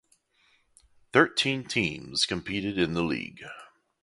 [1.13, 3.43] Thirteen teams competed in the league.